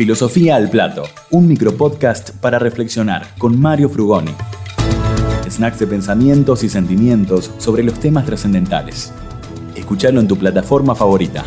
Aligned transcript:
Filosofía 0.00 0.56
al 0.56 0.70
Plato, 0.70 1.02
un 1.28 1.46
micropodcast 1.46 2.30
para 2.40 2.58
reflexionar 2.58 3.34
con 3.36 3.60
Mario 3.60 3.90
Frugoni. 3.90 4.32
Snacks 5.46 5.78
de 5.78 5.86
pensamientos 5.86 6.64
y 6.64 6.70
sentimientos 6.70 7.50
sobre 7.58 7.82
los 7.82 8.00
temas 8.00 8.24
trascendentales. 8.24 9.12
Escuchalo 9.76 10.18
en 10.20 10.26
tu 10.26 10.38
plataforma 10.38 10.94
favorita. 10.94 11.44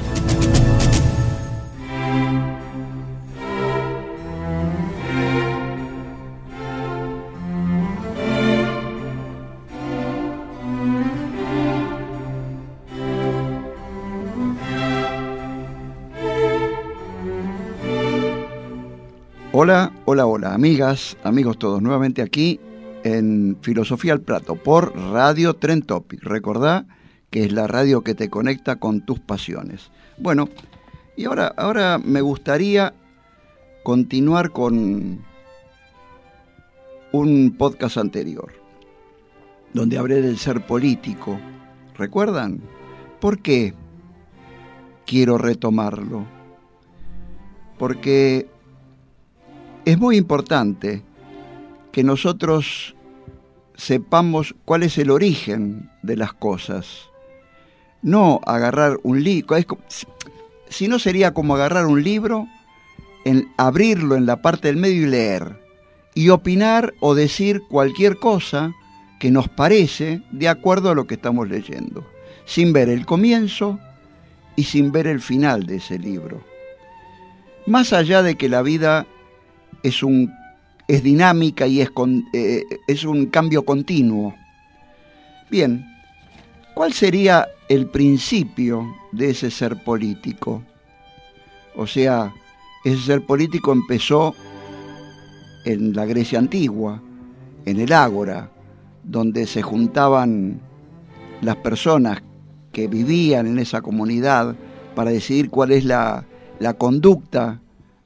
Hola, 19.56 19.92
hola, 20.06 20.26
hola, 20.26 20.56
amigas, 20.56 21.16
amigos 21.24 21.60
todos, 21.60 21.80
nuevamente 21.80 22.24
aquí 22.24 22.60
en 23.04 23.56
Filosofía 23.62 24.14
al 24.14 24.22
Plato 24.22 24.56
por 24.56 24.98
Radio 24.98 25.54
Tren 25.54 25.84
Topic. 25.84 26.24
Recordá 26.24 26.88
que 27.30 27.44
es 27.44 27.52
la 27.52 27.68
radio 27.68 28.02
que 28.02 28.16
te 28.16 28.32
conecta 28.32 28.78
con 28.78 29.06
tus 29.06 29.20
pasiones. 29.20 29.92
Bueno, 30.18 30.50
y 31.16 31.26
ahora, 31.26 31.54
ahora 31.56 32.00
me 32.00 32.22
gustaría 32.22 32.96
continuar 33.84 34.50
con 34.50 35.24
un 37.12 37.56
podcast 37.56 37.98
anterior, 37.98 38.54
donde 39.72 40.00
hablé 40.00 40.24
del 40.24 40.40
ser 40.40 40.66
político. 40.66 41.40
¿Recuerdan? 41.96 42.60
¿Por 43.20 43.40
qué 43.44 43.76
quiero 45.06 45.38
retomarlo? 45.38 46.26
Porque 47.78 48.50
es 49.86 50.00
muy 50.00 50.18
importante 50.18 51.02
que 51.92 52.04
nosotros 52.04 52.96
sepamos 53.76 54.56
cuál 54.66 54.84
es 54.84 54.98
el 54.98 55.10
origen 55.12 55.90
de 56.02 56.18
las 56.18 56.34
cosas. 56.34 57.10
No 58.02 58.42
agarrar 58.46 58.98
un 59.04 59.24
libro, 59.24 59.58
si 60.70 60.88
no 60.88 61.00
sería 61.00 61.34
como 61.34 61.56
agarrar 61.56 61.86
un 61.86 62.04
libro, 62.04 62.48
en, 63.26 63.52
abrirlo 63.58 64.16
en 64.16 64.26
la 64.26 64.42
parte 64.42 64.68
del 64.68 64.78
medio 64.78 65.04
y 65.04 65.10
leer, 65.10 65.62
y 66.14 66.30
opinar 66.30 66.94
o 67.00 67.16
decir 67.16 67.62
cualquier 67.70 68.18
cosa 68.18 68.74
que 69.20 69.32
nos 69.32 69.48
parece 69.48 70.22
de 70.32 70.50
acuerdo 70.50 70.92
a 70.92 70.96
lo 70.96 71.08
que 71.08 71.16
estamos 71.16 71.48
leyendo, 71.48 72.06
sin 72.46 72.74
ver 72.74 72.90
el 72.90 73.06
comienzo 73.06 73.80
y 74.56 74.66
sin 74.66 74.92
ver 74.92 75.08
el 75.08 75.22
final 75.22 75.66
de 75.66 75.78
ese 75.78 75.98
libro. 75.98 76.44
Más 77.66 77.94
allá 77.94 78.22
de 78.22 78.36
que 78.36 78.50
la 78.50 78.62
vida 78.62 79.08
es, 79.84 80.02
un, 80.02 80.34
es 80.88 81.04
dinámica 81.04 81.68
y 81.68 81.82
es, 81.82 81.92
eh, 82.34 82.64
es 82.88 83.04
un 83.04 83.28
cambio 83.28 83.64
continuo. 83.64 84.34
Bien, 85.52 85.86
¿cuál 86.74 86.94
sería 86.94 87.48
el 87.70 87.88
principio 87.88 88.96
de 89.12 89.32
ese 89.32 89.52
ser 89.52 89.84
político? 89.84 90.64
O 91.76 91.86
sea, 91.86 92.34
ese 92.84 93.02
ser 93.02 93.26
político 93.26 93.74
empezó 93.74 94.34
en 95.66 95.94
la 95.94 96.06
Grecia 96.06 96.40
antigua, 96.40 97.02
en 97.66 97.80
el 97.80 97.94
Ágora, 97.94 98.50
donde 99.04 99.46
se 99.48 99.62
juntaban 99.62 100.62
las 101.42 101.58
personas 101.58 102.24
que 102.72 102.88
vivían 102.88 103.48
en 103.48 103.60
esa 103.60 103.82
comunidad 103.82 104.56
para 104.96 105.12
decidir 105.12 105.50
cuál 105.50 105.72
es 105.72 105.84
la, 105.84 106.26
la 106.60 106.74
conducta 106.74 107.60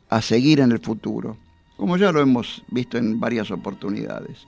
a 0.10 0.22
seguir 0.22 0.60
en 0.60 0.72
el 0.72 0.80
futuro 0.80 1.38
como 1.78 1.96
ya 1.96 2.12
lo 2.12 2.20
hemos 2.20 2.64
visto 2.68 2.98
en 2.98 3.20
varias 3.20 3.52
oportunidades. 3.52 4.48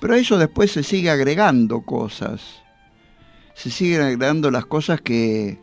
Pero 0.00 0.14
a 0.14 0.18
eso 0.18 0.38
después 0.38 0.70
se 0.70 0.84
sigue 0.84 1.10
agregando 1.10 1.80
cosas, 1.80 2.62
se 3.54 3.70
siguen 3.70 4.02
agregando 4.02 4.50
las 4.50 4.66
cosas 4.66 5.00
que 5.00 5.58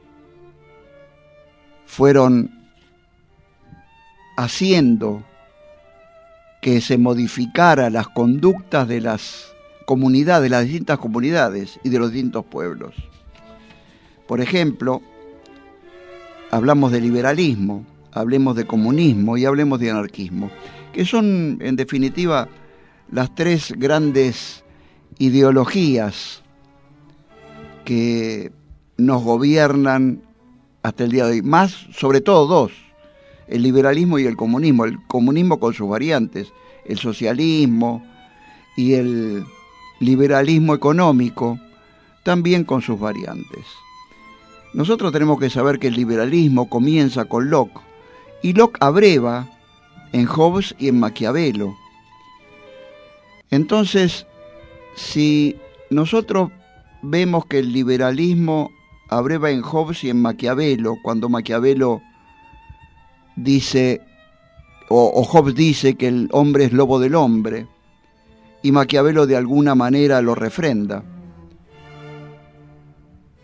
fueron 1.85 2.51
haciendo 4.35 5.23
que 6.61 6.81
se 6.81 6.97
modificara 6.97 7.89
las 7.89 8.09
conductas 8.09 8.87
de 8.87 8.99
las 8.99 9.53
comunidades, 9.85 10.43
de 10.43 10.49
las 10.49 10.63
distintas 10.63 10.97
comunidades 10.97 11.79
y 11.83 11.89
de 11.89 11.99
los 11.99 12.11
distintos 12.11 12.43
pueblos. 12.43 12.95
Por 14.27 14.41
ejemplo, 14.41 15.03
hablamos 16.49 16.91
de 16.91 16.99
liberalismo, 16.99 17.85
hablemos 18.11 18.55
de 18.55 18.65
comunismo 18.65 19.37
y 19.37 19.45
hablemos 19.45 19.79
de 19.79 19.91
anarquismo 19.91 20.49
que 20.95 21.03
son 21.03 21.57
en 21.59 21.75
definitiva 21.75 22.47
las 23.11 23.35
tres 23.35 23.73
grandes 23.75 24.63
ideologías 25.19 26.41
que 27.83 28.53
nos 28.95 29.21
gobiernan 29.21 30.21
hasta 30.83 31.03
el 31.03 31.11
día 31.11 31.25
de 31.25 31.33
hoy, 31.33 31.41
más 31.41 31.73
sobre 31.91 32.21
todo 32.21 32.47
dos, 32.47 32.71
el 33.49 33.61
liberalismo 33.61 34.19
y 34.19 34.25
el 34.25 34.37
comunismo, 34.37 34.85
el 34.85 35.05
comunismo 35.07 35.59
con 35.59 35.73
sus 35.73 35.89
variantes, 35.89 36.53
el 36.85 36.97
socialismo 36.97 38.01
y 38.77 38.93
el 38.93 39.43
liberalismo 39.99 40.73
económico, 40.73 41.59
también 42.23 42.63
con 42.63 42.81
sus 42.81 42.97
variantes. 42.97 43.65
Nosotros 44.73 45.11
tenemos 45.11 45.41
que 45.41 45.49
saber 45.49 45.77
que 45.77 45.87
el 45.87 45.95
liberalismo 45.95 46.69
comienza 46.69 47.25
con 47.25 47.49
Locke 47.49 47.81
y 48.41 48.53
Locke 48.53 48.77
abreva 48.79 49.49
en 50.11 50.25
Hobbes 50.25 50.75
y 50.79 50.87
en 50.87 50.99
Maquiavelo. 50.99 51.75
Entonces, 53.51 54.25
si 54.95 55.55
nosotros 55.89 56.51
vemos 57.01 57.45
que 57.45 57.59
el 57.59 57.71
liberalismo 57.71 58.71
abreva 59.09 59.51
en 59.51 59.61
Hobbes 59.61 60.03
y 60.03 60.09
en 60.09 60.21
Maquiavelo, 60.21 60.97
cuando 61.03 61.29
Maquiavelo 61.29 62.01
dice, 63.35 64.01
o, 64.89 65.11
o, 65.13 65.23
Hobbes 65.23 65.55
dice 65.55 65.95
que 65.95 66.07
el 66.07 66.29
hombre 66.31 66.65
es 66.65 66.73
lobo 66.73 66.99
del 66.99 67.15
hombre, 67.15 67.67
y 68.61 68.71
Maquiavelo 68.71 69.27
de 69.27 69.37
alguna 69.37 69.75
manera 69.75 70.21
lo 70.21 70.33
refrenda. 70.33 71.03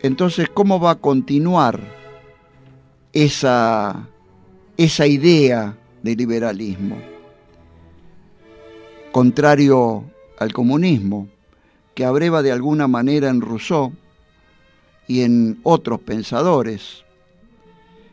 Entonces, 0.01 0.49
¿cómo 0.51 0.79
va 0.79 0.91
a 0.91 0.95
continuar 0.95 1.79
esa, 3.13 4.07
esa 4.77 5.05
idea 5.05 5.77
de 6.03 6.15
liberalismo, 6.15 6.97
contrario 9.11 10.03
al 10.39 10.53
comunismo, 10.53 11.27
que 11.93 12.05
abreva 12.05 12.41
de 12.41 12.51
alguna 12.51 12.87
manera 12.87 13.29
en 13.29 13.41
Rousseau 13.41 13.93
y 15.07 15.21
en 15.21 15.59
otros 15.63 15.99
pensadores, 15.99 17.03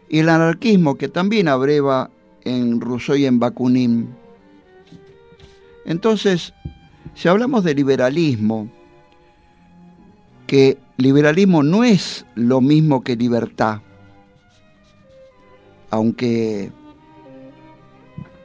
y 0.08 0.18
el 0.18 0.28
anarquismo 0.28 0.96
que 0.96 1.08
también 1.08 1.48
abreva 1.48 2.10
en 2.44 2.80
Rousseau 2.80 3.16
y 3.16 3.26
en 3.26 3.38
Bakunin. 3.38 4.08
Entonces, 5.84 6.52
si 7.14 7.28
hablamos 7.28 7.64
de 7.64 7.74
liberalismo, 7.74 8.70
que 10.46 10.78
liberalismo 10.96 11.62
no 11.62 11.84
es 11.84 12.24
lo 12.34 12.60
mismo 12.60 13.02
que 13.02 13.16
libertad, 13.16 13.80
aunque 15.90 16.72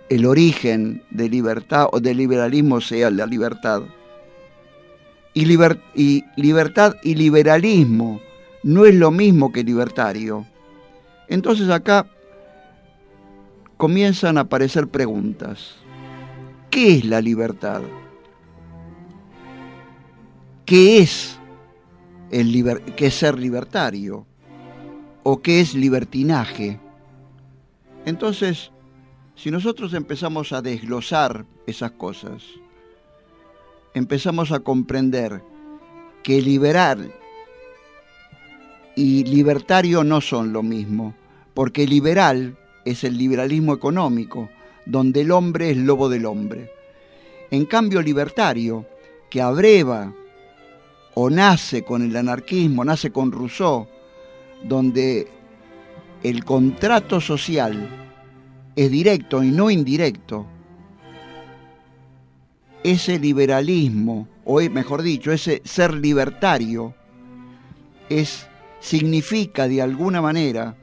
el 0.10 0.26
origen 0.26 1.04
de 1.10 1.30
libertad 1.30 1.88
o 1.92 2.00
de 2.00 2.14
liberalismo 2.14 2.82
sea 2.82 3.10
la 3.10 3.26
libertad. 3.26 3.84
Y, 5.34 5.46
libertad 6.36 6.96
y 7.02 7.16
liberalismo 7.16 8.22
no 8.62 8.86
es 8.86 8.94
lo 8.94 9.12
mismo 9.12 9.52
que 9.52 9.64
libertario. 9.64 10.46
Entonces 11.28 11.70
acá 11.70 12.06
comienzan 13.78 14.38
a 14.38 14.42
aparecer 14.42 14.88
preguntas. 14.88 15.76
¿Qué 16.70 16.98
es 16.98 17.06
la 17.06 17.22
libertad? 17.22 17.82
¿Qué 20.66 21.00
es, 21.00 21.40
el 22.32 22.82
qué 22.96 23.08
es 23.08 23.16
ser 23.16 23.40
libertario? 23.40 24.26
¿O 25.24 25.42
qué 25.42 25.62
es 25.62 25.74
libertinaje? 25.74 26.80
Entonces, 28.06 28.73
si 29.36 29.52
nosotros 29.52 29.94
empezamos 29.94 30.54
a 30.54 30.62
desglosar 30.62 31.46
esas 31.66 31.92
cosas, 31.92 32.44
empezamos 33.94 34.52
a 34.52 34.60
comprender 34.60 35.42
que 36.22 36.42
liberal 36.42 37.14
y 38.96 39.24
libertario 39.24 40.04
no 40.04 40.22
son 40.22 40.54
lo 40.54 40.64
mismo, 40.64 41.16
porque 41.54 41.88
liberal 41.88 42.58
es 42.86 43.04
el 43.04 43.18
liberalismo 43.18 43.74
económico, 43.74 44.50
donde 44.86 45.22
el 45.22 45.32
hombre 45.32 45.72
es 45.72 45.78
lobo 45.78 46.10
del 46.10 46.26
hombre. 46.26 46.72
En 47.50 47.66
cambio, 47.66 48.02
libertario, 48.02 48.86
que 49.30 49.42
abreva 49.42 50.14
o 51.16 51.30
nace 51.30 51.84
con 51.84 52.04
el 52.04 52.16
anarquismo, 52.16 52.86
nace 52.86 53.12
con 53.12 53.32
Rousseau, 53.32 53.88
donde 54.64 55.28
el 56.24 56.46
contrato 56.46 57.20
social 57.20 58.03
es 58.76 58.92
directo 58.92 59.44
y 59.44 59.52
no 59.52 59.70
indirecto, 59.70 60.48
ese 62.84 63.20
liberalismo, 63.20 64.28
o 64.46 64.60
mejor 64.70 65.02
dicho, 65.04 65.32
ese 65.32 65.62
ser 65.64 65.94
libertario, 65.94 66.94
es, 68.10 68.48
significa 68.80 69.68
de 69.68 69.82
alguna 69.82 70.22
manera 70.22 70.76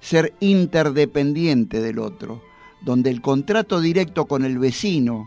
ser 0.00 0.34
interdependiente 0.40 1.80
del 1.80 1.98
otro, 1.98 2.42
donde 2.82 3.10
el 3.10 3.20
contrato 3.20 3.80
directo 3.80 4.26
con 4.26 4.44
el 4.44 4.58
vecino 4.58 5.26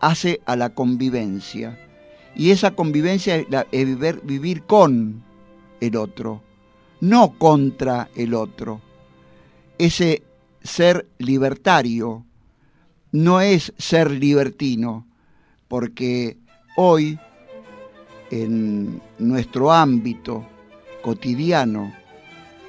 hace 0.00 0.40
a 0.46 0.56
la 0.56 0.70
convivencia. 0.70 1.78
Y 2.34 2.50
esa 2.50 2.72
convivencia 2.72 3.36
es 3.36 3.86
vivir, 3.86 4.20
vivir 4.22 4.62
con 4.62 5.22
el 5.80 5.96
otro, 5.96 6.42
no 7.00 7.34
contra 7.38 8.08
el 8.14 8.34
otro. 8.34 8.80
Ese 9.78 10.22
ser 10.66 11.08
libertario 11.18 12.24
no 13.12 13.40
es 13.40 13.72
ser 13.78 14.10
libertino, 14.10 15.06
porque 15.68 16.36
hoy 16.76 17.18
en 18.30 19.00
nuestro 19.18 19.72
ámbito 19.72 20.46
cotidiano 21.02 21.92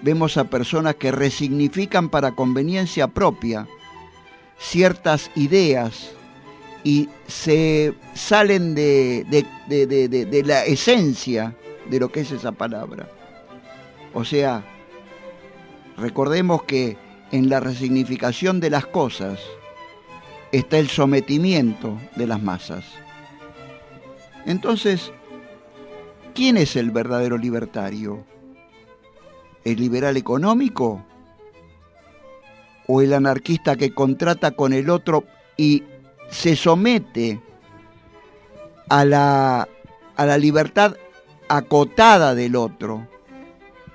vemos 0.01 0.37
a 0.37 0.45
personas 0.45 0.95
que 0.95 1.11
resignifican 1.11 2.09
para 2.09 2.33
conveniencia 2.33 3.07
propia 3.07 3.67
ciertas 4.59 5.31
ideas 5.35 6.11
y 6.83 7.09
se 7.27 7.93
salen 8.13 8.75
de, 8.75 9.25
la 10.45 10.65
esencia 10.65 11.55
de 11.89 11.99
lo 11.99 12.11
que 12.11 12.21
es 12.21 12.31
esa 12.31 12.51
palabra. 12.51 13.09
O 14.13 14.23
sea, 14.23 14.63
recordemos 15.97 16.63
que 16.63 16.97
en 17.31 17.49
la 17.49 17.59
resignificación 17.59 18.59
de 18.59 18.69
las 18.69 18.85
cosas 18.85 19.39
está 20.51 20.77
el 20.77 20.89
sometimiento 20.89 21.97
de 22.15 22.27
las 22.27 22.41
masas. 22.41 22.85
Entonces, 24.45 25.11
¿quién 26.33 26.57
es 26.57 26.75
el 26.75 26.91
verdadero 26.91 27.37
libertario? 27.37 28.25
¿El 29.65 29.79
liberal 29.79 30.15
económico? 30.15 31.03
¿O 32.87 33.01
el 33.01 33.13
anarquista 33.13 33.75
que 33.75 33.93
contrata 33.93 34.51
con 34.51 34.71
el 34.71 34.89
otro 34.89 35.25
y 35.57 35.83
se 36.29 36.55
somete 36.55 37.41
a 38.87 39.03
la, 39.03 39.67
a 40.15 40.25
la 40.25 40.37
libertad 40.37 40.95
acotada 41.49 42.35
del 42.35 42.55
otro 42.55 43.07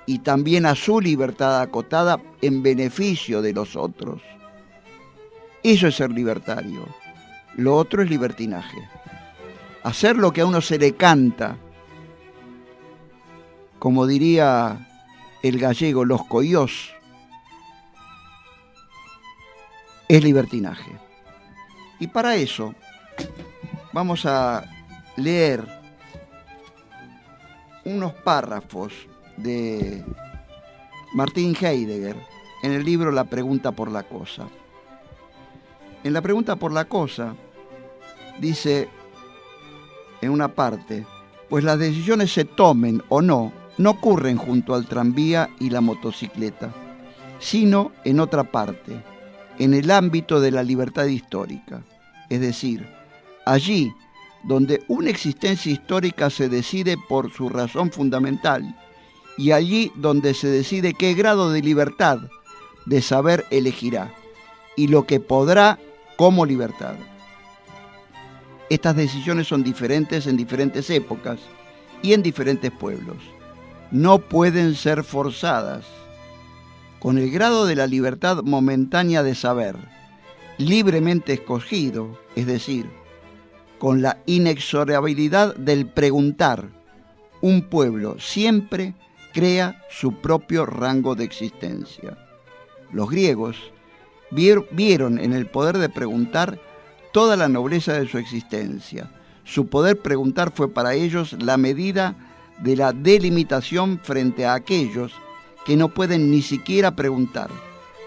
y 0.05 0.19
también 0.19 0.65
a 0.65 0.75
su 0.75 0.99
libertad 0.99 1.61
acotada 1.61 2.19
en 2.41 2.63
beneficio 2.63 3.41
de 3.41 3.53
los 3.53 3.75
otros? 3.75 4.21
Eso 5.63 5.87
es 5.87 5.95
ser 5.95 6.11
libertario. 6.11 6.85
Lo 7.55 7.75
otro 7.75 8.03
es 8.03 8.09
libertinaje. 8.09 8.77
Hacer 9.83 10.17
lo 10.17 10.33
que 10.33 10.41
a 10.41 10.45
uno 10.45 10.61
se 10.61 10.77
le 10.77 10.95
canta, 10.95 11.57
como 13.79 14.07
diría 14.07 14.87
el 15.41 15.59
gallego, 15.59 16.05
los 16.05 16.25
coyos, 16.25 16.93
es 20.07 20.23
libertinaje. 20.23 20.91
Y 21.99 22.07
para 22.07 22.35
eso 22.35 22.75
vamos 23.93 24.25
a 24.25 24.65
leer 25.15 25.65
unos 27.85 28.13
párrafos 28.13 28.93
de 29.37 30.03
Martín 31.13 31.55
Heidegger 31.59 32.15
en 32.63 32.71
el 32.71 32.83
libro 32.83 33.11
La 33.11 33.25
pregunta 33.25 33.71
por 33.71 33.91
la 33.91 34.03
cosa. 34.03 34.47
En 36.03 36.13
la 36.13 36.21
pregunta 36.21 36.55
por 36.55 36.71
la 36.71 36.85
cosa 36.85 37.35
dice 38.39 38.89
en 40.21 40.31
una 40.31 40.49
parte, 40.49 41.05
pues 41.49 41.63
las 41.63 41.79
decisiones 41.79 42.31
se 42.31 42.45
tomen 42.45 43.01
o 43.09 43.21
no 43.21 43.51
no 43.77 43.91
ocurren 43.91 44.37
junto 44.37 44.75
al 44.75 44.87
tranvía 44.87 45.49
y 45.59 45.69
la 45.69 45.81
motocicleta, 45.81 46.73
sino 47.39 47.91
en 48.03 48.19
otra 48.19 48.43
parte, 48.43 49.03
en 49.57 49.73
el 49.73 49.89
ámbito 49.91 50.39
de 50.39 50.51
la 50.51 50.63
libertad 50.63 51.05
histórica, 51.05 51.83
es 52.29 52.39
decir, 52.39 52.87
allí 53.45 53.93
donde 54.43 54.83
una 54.87 55.09
existencia 55.09 55.71
histórica 55.71 56.29
se 56.29 56.49
decide 56.49 56.97
por 57.09 57.31
su 57.31 57.49
razón 57.49 57.91
fundamental 57.91 58.75
y 59.37 59.51
allí 59.51 59.91
donde 59.95 60.33
se 60.33 60.47
decide 60.47 60.93
qué 60.93 61.13
grado 61.13 61.51
de 61.51 61.61
libertad 61.61 62.19
de 62.85 63.01
saber 63.01 63.45
elegirá 63.49 64.13
y 64.75 64.87
lo 64.87 65.05
que 65.05 65.19
podrá 65.19 65.79
como 66.17 66.45
libertad. 66.45 66.95
Estas 68.69 68.95
decisiones 68.95 69.47
son 69.47 69.63
diferentes 69.63 70.27
en 70.27 70.37
diferentes 70.37 70.89
épocas 70.89 71.39
y 72.01 72.13
en 72.13 72.23
diferentes 72.23 72.71
pueblos 72.71 73.17
no 73.93 74.17
pueden 74.17 74.73
ser 74.73 75.03
forzadas. 75.03 75.85
Con 76.99 77.19
el 77.19 77.29
grado 77.29 77.67
de 77.67 77.75
la 77.75 77.85
libertad 77.85 78.41
momentánea 78.43 79.21
de 79.21 79.35
saber, 79.35 79.75
libremente 80.57 81.33
escogido, 81.33 82.19
es 82.35 82.47
decir, 82.47 82.89
con 83.77 84.01
la 84.01 84.17
inexorabilidad 84.25 85.55
del 85.55 85.85
preguntar, 85.85 86.69
un 87.41 87.69
pueblo 87.69 88.19
siempre 88.19 88.95
crea 89.33 89.83
su 89.89 90.21
propio 90.21 90.65
rango 90.65 91.15
de 91.15 91.23
existencia. 91.23 92.17
Los 92.91 93.09
griegos 93.09 93.57
vieron 94.29 95.19
en 95.19 95.33
el 95.33 95.47
poder 95.47 95.77
de 95.77 95.89
preguntar 95.89 96.59
toda 97.11 97.35
la 97.35 97.49
nobleza 97.49 97.93
de 97.93 98.07
su 98.07 98.17
existencia. 98.17 99.11
Su 99.43 99.67
poder 99.67 99.99
preguntar 99.99 100.51
fue 100.51 100.71
para 100.71 100.93
ellos 100.93 101.33
la 101.33 101.57
medida 101.57 102.15
de 102.59 102.75
la 102.75 102.93
delimitación 102.93 103.99
frente 104.01 104.45
a 104.45 104.53
aquellos 104.53 105.11
que 105.65 105.75
no 105.75 105.89
pueden 105.89 106.31
ni 106.31 106.41
siquiera 106.41 106.95
preguntar. 106.95 107.49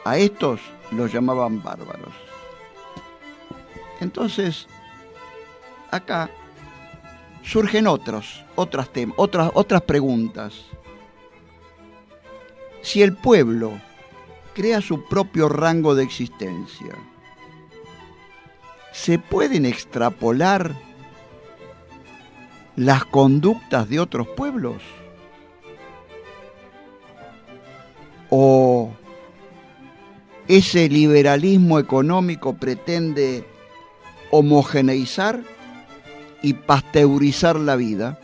A 0.04 0.18
estos 0.18 0.61
los 0.92 1.12
llamaban 1.12 1.62
bárbaros. 1.62 2.14
Entonces, 4.00 4.66
acá 5.90 6.30
surgen 7.42 7.87
otros, 7.87 8.45
otras, 8.54 8.88
otras, 9.16 9.50
otras 9.54 9.83
preguntas. 9.83 10.54
Si 12.87 13.02
el 13.02 13.14
pueblo 13.14 13.81
crea 14.55 14.81
su 14.81 15.07
propio 15.07 15.49
rango 15.49 15.97
de 15.97 16.05
existencia, 16.05 16.95
¿se 18.93 19.19
pueden 19.19 19.66
extrapolar 19.66 20.73
las 22.76 23.05
conductas 23.05 23.88
de 23.88 23.99
otros 23.99 24.28
pueblos? 24.28 24.85
¿O 28.31 28.93
ese 30.47 30.88
liberalismo 30.88 31.81
económico 31.81 32.55
pretende 32.55 33.45
homogeneizar 34.31 35.43
y 36.40 36.52
pasteurizar 36.55 37.57
la 37.57 37.75
vida? 37.75 38.21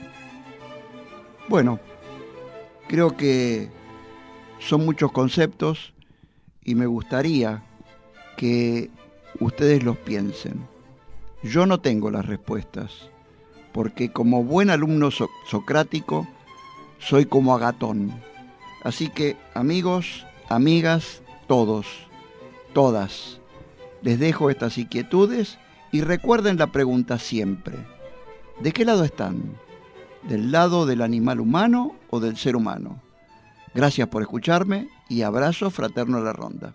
Bueno, 1.48 1.80
creo 2.86 3.16
que 3.16 3.81
son 4.66 4.84
muchos 4.84 5.12
conceptos 5.12 5.92
y 6.64 6.74
me 6.74 6.86
gustaría 6.86 7.62
que 8.36 8.90
ustedes 9.40 9.82
los 9.82 9.96
piensen. 9.98 10.66
Yo 11.42 11.66
no 11.66 11.80
tengo 11.80 12.10
las 12.10 12.26
respuestas, 12.26 13.10
porque 13.72 14.12
como 14.12 14.44
buen 14.44 14.70
alumno 14.70 15.10
socrático, 15.10 16.28
soy 16.98 17.26
como 17.26 17.54
Agatón. 17.54 18.12
Así 18.84 19.08
que, 19.08 19.36
amigos, 19.54 20.24
amigas, 20.48 21.22
todos, 21.48 21.86
todas, 22.72 23.40
les 24.02 24.20
dejo 24.20 24.50
estas 24.50 24.78
inquietudes 24.78 25.58
y 25.90 26.02
recuerden 26.02 26.58
la 26.58 26.68
pregunta 26.68 27.18
siempre. 27.18 27.76
¿De 28.60 28.72
qué 28.72 28.84
lado 28.84 29.04
están? 29.04 29.42
¿Del 30.28 30.52
lado 30.52 30.86
del 30.86 31.02
animal 31.02 31.40
humano 31.40 31.96
o 32.10 32.20
del 32.20 32.36
ser 32.36 32.54
humano? 32.54 33.01
Gracias 33.74 34.08
por 34.08 34.22
escucharme 34.22 34.88
y 35.08 35.22
abrazo 35.22 35.70
fraterno 35.70 36.18
a 36.18 36.22
la 36.22 36.32
ronda. 36.32 36.74